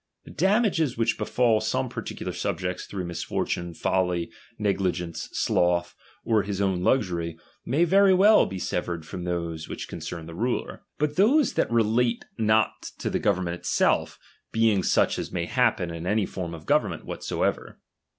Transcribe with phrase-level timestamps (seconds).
[0.23, 5.93] The damages which befall some par ticular subjects through misfortune, folly, negli gence, sloth,
[6.25, 10.81] or his own luxury, may very well be severed from those which concern the ruler.
[10.97, 14.17] But I those relate not to the government Itself,
[14.51, 17.79] being such as may happen in any form of government •■ whatsoever.